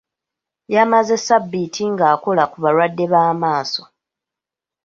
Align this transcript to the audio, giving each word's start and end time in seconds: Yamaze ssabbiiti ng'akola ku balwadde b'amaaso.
Yamaze 0.75 1.15
ssabbiiti 1.19 1.83
ng'akola 1.91 2.43
ku 2.51 2.57
balwadde 2.63 3.05
b'amaaso. 3.11 3.83